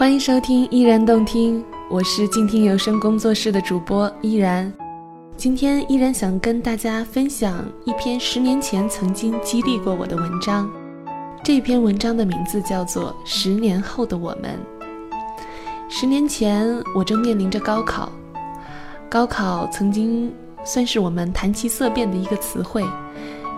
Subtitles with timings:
[0.00, 4.72] 欢迎收听依然动听，我是静听有声工作室的主播依然。
[5.36, 10.70] 今天依然想跟大家分享一篇十年前曾经激励过我的文章。
[11.44, 14.58] 这篇文章的名字叫做《十年后的我们》。
[15.90, 18.10] 十年前，我正面临着高考，
[19.10, 20.32] 高考曾经
[20.64, 22.82] 算是我们谈其色变的一个词汇。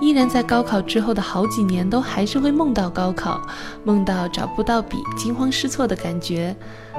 [0.02, 3.40] 依然在高考之后的好几年，都还是会梦到高考，
[3.84, 6.56] 梦到找不到笔、惊慌失措的感觉，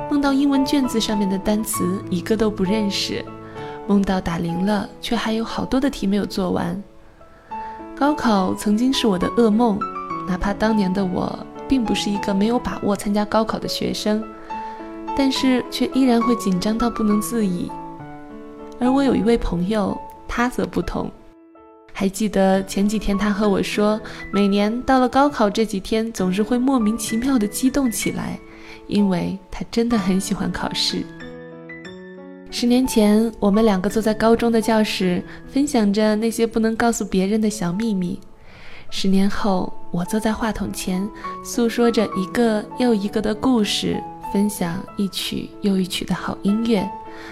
[0.10, 3.22] 梦到英文卷子上面的单词一个都不认识，
[3.88, 6.82] 梦到打铃了却还有好多的题没有做完。
[7.94, 9.78] 高考曾经是我的噩梦，
[10.26, 14.24] 哪怕当年的我并不是一个没有把握参加高考的学生，
[15.18, 17.70] 但是却依然会紧张到不能自已。
[18.80, 21.12] 而我有一位朋友，他则不同。
[22.04, 23.98] 还记得前几天，他和我说，
[24.30, 28.38] 每年到了高考这几天，总是会莫名其妙的激动起来，
[28.88, 31.02] 因为他真的很喜欢考试。
[32.52, 38.20] 十年前，我们两个坐在高中的教室，分享着那些不能告诉别人的小秘密；
[38.90, 41.10] 十年后，我坐在话筒前，
[41.42, 43.96] 诉说着一个又一个的故事，
[44.34, 46.86] 分享一曲又一曲的好音乐，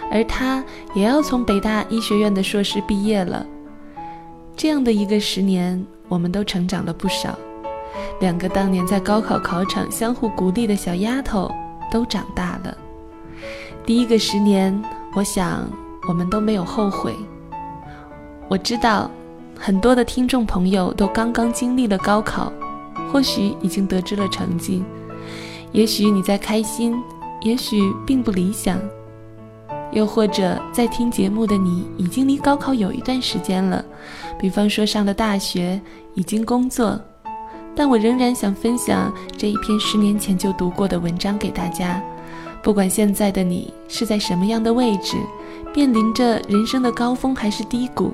[0.09, 0.63] 而他
[0.95, 3.45] 也要从北大医学院的硕士毕业了。
[4.61, 7.35] 这样的一个十年，我们都成长了不少。
[8.19, 11.51] 两个当年在高考考场相互鼓励的小丫头
[11.89, 12.77] 都长大了。
[13.87, 14.79] 第一个十年，
[15.15, 15.67] 我想
[16.07, 17.15] 我们都没有后悔。
[18.47, 19.09] 我知道
[19.57, 22.53] 很多的听众朋友都刚刚经历了高考，
[23.11, 24.83] 或许已经得知了成绩，
[25.71, 26.95] 也许你在开心，
[27.41, 28.79] 也许并不理想，
[29.91, 33.83] 又或者在听节目的你已经离高考有一段时间了。
[34.39, 35.79] 比方说上了大学，
[36.15, 36.99] 已经工作，
[37.75, 42.01] 但我仍然想分享这一篇十年前就读过的文章给大家。
[42.63, 45.17] 不管现在的你是在什么样的位置，
[45.75, 48.13] 面临着人生的高峰还是低谷，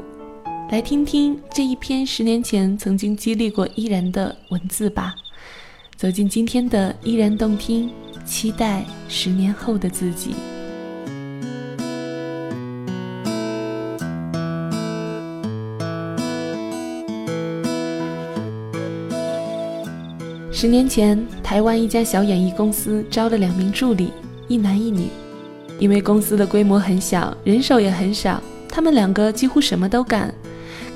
[0.72, 5.14] 来听听这一篇十年前曾经激励过依然的文字吧。
[5.96, 7.90] 走进今天的依然动听，
[8.26, 10.36] 期待十年后的自己。
[20.60, 24.12] 十年前，台湾一家小演艺公司招了两名助理，
[24.48, 25.08] 一男一女。
[25.78, 30.34] 因为公司的规模很小，人手也很少，他们两个几乎什么都干，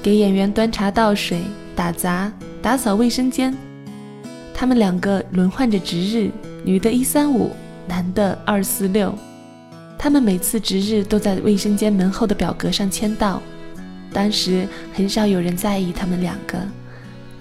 [0.01, 1.41] 给演员端茶倒水、
[1.75, 3.55] 打杂、打扫卫生间。
[4.51, 6.31] 他们两个轮换着值日，
[6.66, 7.51] 女的一三五，
[7.88, 9.13] 男的二四六。
[9.95, 13.39] 他们每次值日都在卫生间门后的表格上签到。
[14.11, 16.57] 当时很少有人在意他们两个，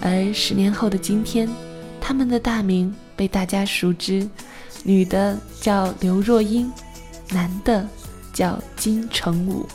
[0.02, 1.48] 而十年后的今天。
[2.00, 4.28] 他们的大名被大家熟知，
[4.82, 6.72] 女的叫刘若英，
[7.30, 7.86] 男的
[8.32, 9.66] 叫金城武。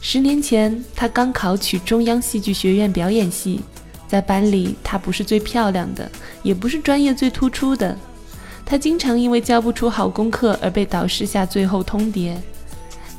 [0.00, 3.60] 十年前，他刚考取中央戏剧学院表演系，
[4.06, 6.10] 在班里她不是最漂亮的，
[6.42, 7.96] 也不是专业最突出的，
[8.64, 12.36] 她经常因为交不出好功课而被导师下最后通牒。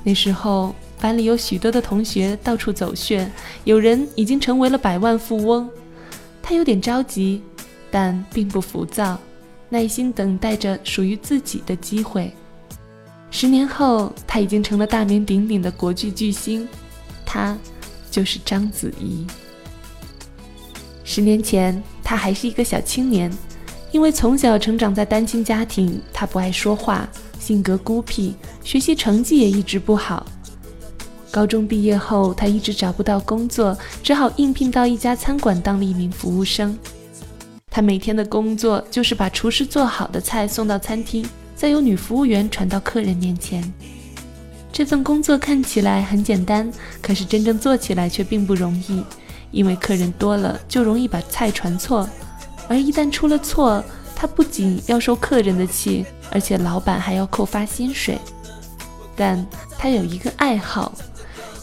[0.04, 3.30] 那时候，班里有许多的同学到处走穴，
[3.66, 5.70] 有人已经成为了百万富翁。
[6.50, 7.44] 他有点着急，
[7.92, 9.20] 但并不浮躁，
[9.70, 12.34] 耐心等待着属于自己的机会。
[13.30, 16.68] 十年后，他已经成了大名鼎鼎的国剧巨星，
[17.24, 17.56] 他
[18.10, 19.28] 就是章子怡。
[21.04, 23.32] 十年前，他还是一个小青年，
[23.92, 27.08] 因为从小成长在单亲家庭，他不爱说话，
[27.40, 28.34] 性格孤僻，
[28.64, 30.26] 学习成绩也一直不好。
[31.32, 36.78] 高中毕业后，他一直找不到工作，只好应聘到一家餐馆当了一名服务生。
[37.70, 41.24] 他每天的工作就是把厨师做好的菜送到餐厅，
[41.56, 43.64] 再由女服务员传到客人面前。
[44.72, 49.04] 这份工作看起来很简单，可是真正做起来却并不容易，
[49.52, 52.10] 因为客人多了就容易把菜传错，
[52.68, 53.84] 而一旦出了错，
[54.16, 58.18] 他不仅要受客人的气，而且老板还要扣发薪水。
[59.16, 59.46] 但
[59.78, 60.92] 他有一个爱好。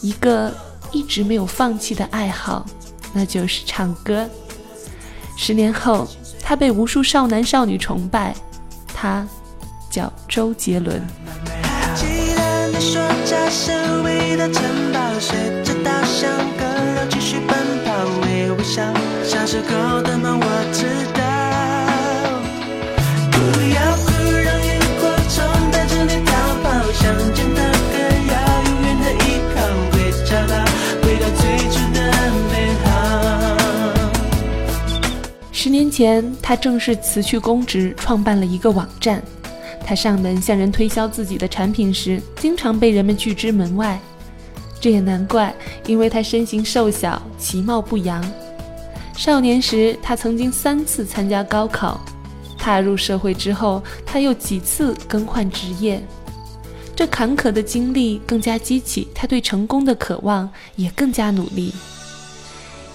[0.01, 0.53] 一个
[0.91, 2.65] 一直没有放弃的爱好，
[3.13, 4.27] 那就是唱歌。
[5.37, 6.07] 十年后，
[6.41, 8.35] 他被无数少男少女崇拜，
[8.93, 9.27] 他
[9.89, 11.05] 叫周杰伦。
[19.49, 19.61] 是
[20.03, 20.83] 的梦，我知
[21.13, 21.21] 道。
[23.31, 23.37] 不
[23.73, 24.06] 要。
[35.97, 39.19] 前，他正式辞去公职，创办了一个网站。
[39.83, 43.99] 他上门向人推销自己的产品时，经常被人们拒之门外。
[44.79, 45.51] 这也难怪，
[45.87, 48.23] 因为他身形瘦小，其貌不扬。
[49.15, 51.99] 少年时，他曾经三次参加高考；
[52.59, 55.99] 踏入社会之后，他又几次更换职业。
[56.95, 61.73] 这坎坷的经历更加激起他对成功的渴望，也更加努力。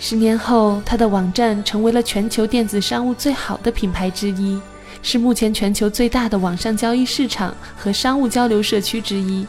[0.05, 4.61] 十年后，他的网站成为了全球电子商务最好的品牌之一，
[5.01, 9.47] 是目前全球最大的网上交易市场和商务交流社区之一。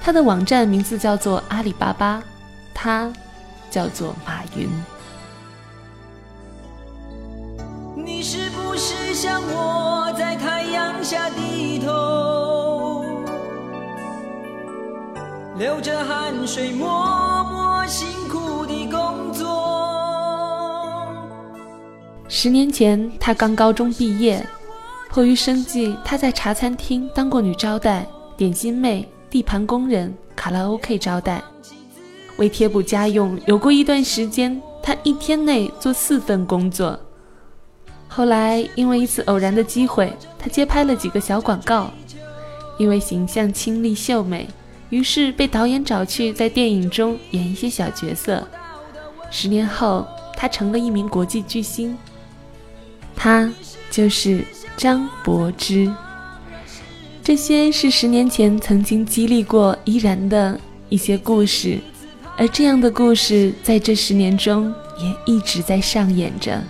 [0.00, 2.22] 他的网站名字叫做阿里巴巴，
[2.72, 3.12] 他
[3.68, 4.68] 叫做马云。
[7.96, 13.04] 你是不是像我在太阳下低头，
[15.58, 18.39] 流着汗水默默辛苦
[22.42, 24.42] 十年前，他刚高中毕业，
[25.10, 29.06] 迫于生计，他在茶餐厅当过女招待、点心妹。
[29.28, 31.42] 地盘工人、卡拉 OK 招待，
[32.38, 36.98] 为贴补家用，有过一段时间，他一天内做四份工作。
[38.08, 41.90] 后来因为一次偶然的机会，他接拍了几个小广告，
[42.78, 44.48] 因为形象清丽秀美，
[44.88, 48.48] 于是被导演找去在电影中演一些小角色。
[49.30, 51.94] 十年后，他成了一名国际巨星，
[53.22, 53.52] 他
[53.90, 54.42] 就是
[54.78, 55.92] 张柏芝。
[57.22, 60.58] 这些是十年前曾经激励过依然的
[60.88, 61.78] 一些故事，
[62.38, 66.62] 而这样的故事在这十年中也一直在上演着。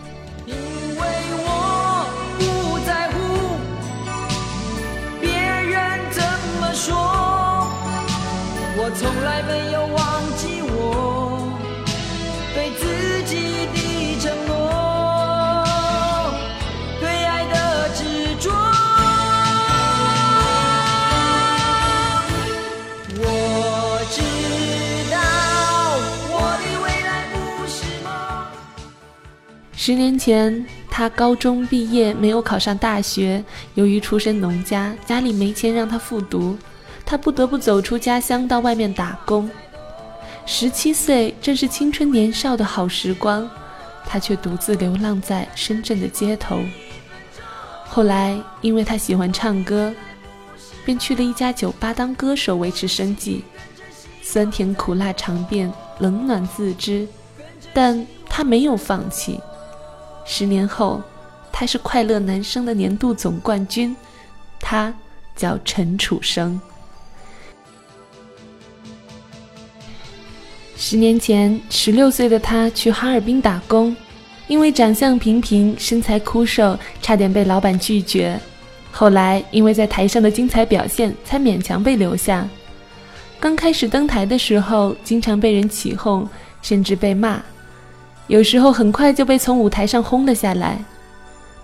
[29.83, 33.43] 十年前，他高中毕业没有考上大学，
[33.73, 36.55] 由于出身农家，家里没钱让他复读，
[37.07, 39.49] 他不得不走出家乡到外面打工。
[40.45, 43.51] 十七岁正是青春年少的好时光，
[44.05, 46.61] 他却独自流浪在深圳的街头。
[47.87, 49.95] 后来，因为他喜欢唱歌，
[50.85, 53.43] 便去了一家酒吧当歌手维持生计，
[54.21, 57.09] 酸甜苦辣尝遍，冷暖自知，
[57.73, 59.41] 但他没有放弃。
[60.25, 61.03] 十年后，
[61.51, 63.95] 他是快乐男声的年度总冠军，
[64.61, 64.95] 他
[65.35, 66.61] 叫陈楚生。
[70.77, 73.95] 十年前，十六岁的他去哈尔滨打工，
[74.47, 78.41] 因为长相平平、身材枯瘦，差点被老板拒绝。
[78.91, 82.49] 后来，因为在台上的精彩表现，才勉强被留下。
[83.39, 86.29] 刚开始登台的时候，经常被人起哄，
[86.63, 87.43] 甚至被骂。
[88.31, 90.79] 有时候很快就被从舞台上轰了下来，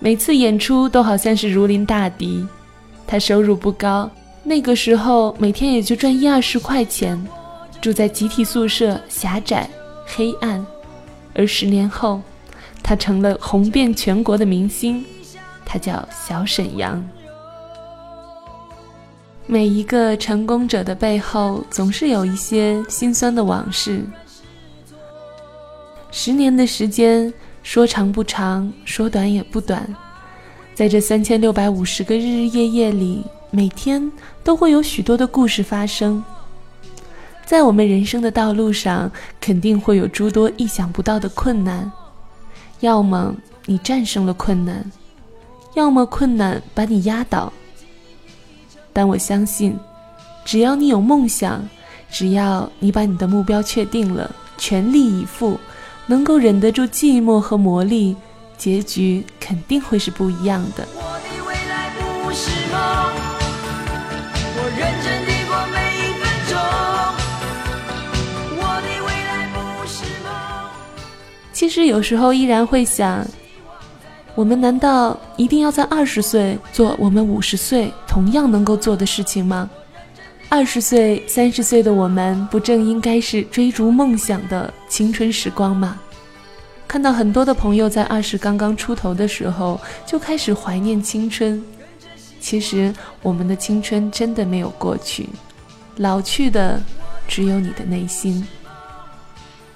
[0.01, 2.45] 每次演出都好像是如临大敌。
[3.07, 4.11] 他收入不高，
[4.43, 7.25] 那个时候每天也就赚一二十块钱，
[7.81, 9.71] 住在集体宿舍，狭窄
[10.05, 10.67] 黑暗。
[11.37, 12.21] 而十年后，
[12.83, 15.05] 他成了红遍全国的明星，
[15.65, 17.01] 他叫小沈阳。
[19.47, 24.05] 每一个成功者的背后，总是有一些心酸的往事。
[26.19, 27.31] 十年的时间，
[27.63, 29.87] 说长不长，说短也不短。
[30.75, 34.11] 在这三千六百五十个日日夜夜里，每天
[34.43, 36.25] 都会有许多的故事发生。
[37.45, 41.93] 在我们人生的道路上，肯定会有诸多意想不到的困难。
[42.81, 44.91] 要么你战胜了困难，
[45.75, 47.53] 要么困难把你压倒。
[48.91, 49.79] 但我相信，
[50.47, 51.63] 只要你有梦想，
[52.11, 55.61] 只要你把你的目标确定了，全力以赴。
[56.07, 58.15] 能够忍得住寂寞和磨砺，
[58.57, 60.87] 结局肯定会是不一样的。
[71.53, 73.27] 其实有时候依然会想，
[74.35, 79.69] 我们难道一定要在二十岁做我们五十岁同样能够做的事情吗？
[80.49, 86.01] 二十岁、三十岁的我们，不正应该是追逐梦想的青春时光吗？
[86.87, 91.63] 看到很多的朋友在二十刚刚出头的时候就开始怀念青春，
[92.41, 95.29] 其实我们的青春真的没有过去，
[95.97, 96.81] 老去的
[97.27, 98.47] 只有你的内心。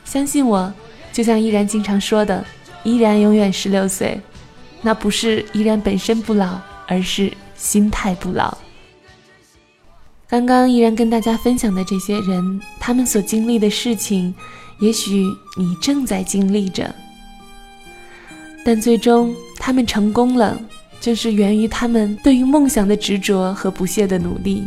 [0.04, 0.72] 相信我，
[1.12, 2.44] 就像依然经常说的，
[2.84, 4.20] 依然永远十六岁，
[4.82, 8.56] 那不是依然本身不老，而是心态不老。
[10.30, 14.32] 刚刚依然跟大家分享的这些人，他们所经历的事情，
[14.78, 16.94] 也许你正在经历着，
[18.64, 20.56] 但最终他们成功了，
[21.00, 24.62] 正是源于他们对于梦想的执着和不懈的努力。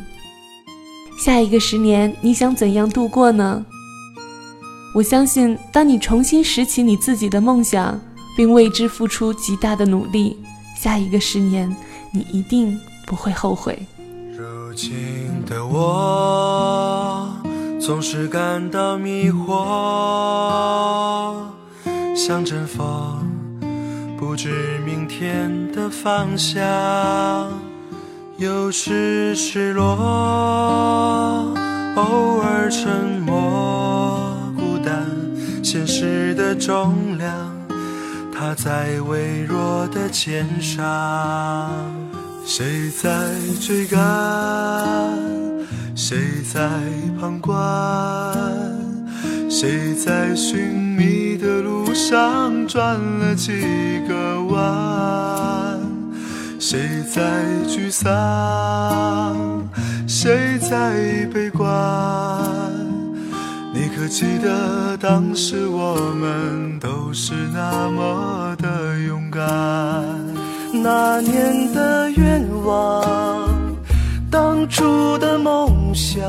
[1.18, 3.66] 下一个十年，你想怎样度过呢？
[4.94, 7.98] 我相信，当你重新拾起你自己的梦想，
[8.36, 10.36] 并为之付出极大的努力，
[10.78, 11.74] 下一个十年，
[12.12, 12.78] 你一定
[13.08, 13.80] 不会后悔。
[14.74, 17.32] 如今的我
[17.80, 21.36] 总是感到迷惑，
[22.16, 23.24] 像阵风，
[24.18, 26.64] 不知明天的方向，
[28.38, 29.86] 有时失落，
[31.96, 34.36] 偶尔沉默。
[34.58, 35.08] 孤单
[35.64, 37.32] 现实的重量，
[38.34, 41.70] 它在微弱的肩上。
[42.46, 43.10] 谁在
[43.62, 44.00] 追赶？
[45.96, 46.18] 谁
[46.54, 46.60] 在
[47.20, 47.56] 旁观？
[49.50, 53.62] 谁在寻觅的路上转了几
[54.08, 55.80] 个弯？
[56.60, 57.22] 谁在
[57.68, 59.68] 沮丧？
[60.06, 61.72] 谁在悲观？
[63.74, 68.56] 你可记得当时我们都是那么？
[70.84, 73.42] 那年的愿望，
[74.30, 76.22] 当初的梦想，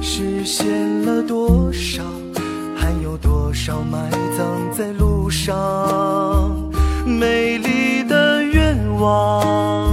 [0.00, 2.04] 实现了多少？
[2.76, 5.58] 还有多少埋葬在路上？
[7.04, 9.92] 美丽的愿望，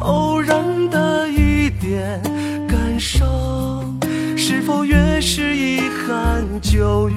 [0.00, 2.20] 偶然的一点
[2.66, 3.24] 感伤。
[4.36, 7.16] 是否越是遗憾就越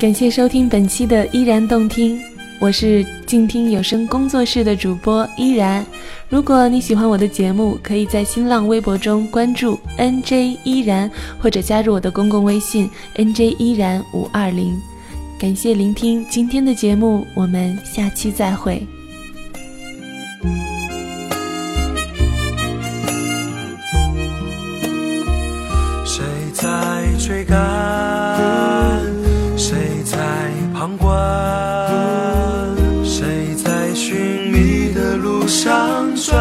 [0.00, 2.18] 感谢收听本期的依然动听，
[2.58, 5.84] 我是静听有声工作室的主播依然。
[6.30, 14.74] 如果你喜欢我的节目，可以在新浪微博中关注 NJ 依然，或者加入我的公共微信 NJ 依然五二零。
[15.38, 18.82] 感谢聆听今天的节目，我们下期再会。
[26.06, 27.58] 谁在追赶，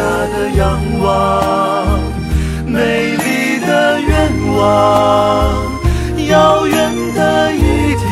[0.00, 2.00] 家的仰望，
[2.64, 4.10] 美丽的愿
[4.56, 4.58] 望，
[6.26, 6.74] 遥远
[7.14, 7.58] 的一
[7.96, 8.08] 点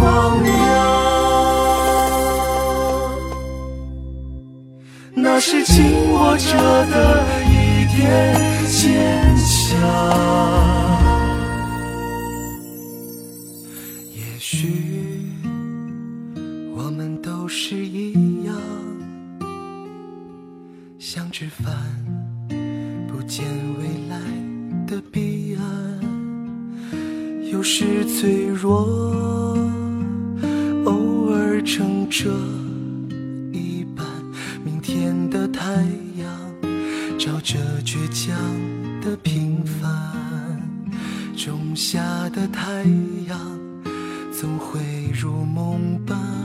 [0.00, 0.50] 光亮，
[5.14, 6.56] 那是紧握着
[6.86, 8.34] 的一点
[8.66, 8.82] 坚
[9.36, 10.63] 强。
[35.56, 35.82] 太
[36.16, 38.36] 阳照着倔强
[39.00, 40.60] 的平凡，
[41.36, 42.82] 种下的太
[43.28, 43.38] 阳
[44.32, 44.80] 总会
[45.12, 46.43] 如梦般。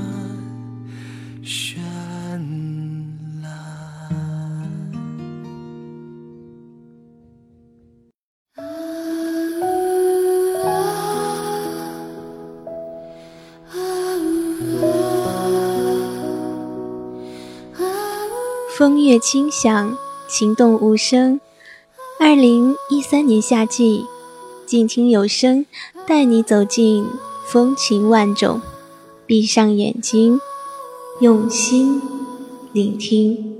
[18.80, 19.98] 风月清响，
[20.30, 21.42] 情动无声。
[22.18, 24.06] 二零一三年夏季，
[24.66, 25.66] 静听有声，
[26.08, 27.06] 带你走进
[27.46, 28.62] 风情万种。
[29.26, 30.40] 闭上眼睛，
[31.20, 32.02] 用心
[32.72, 33.59] 聆听。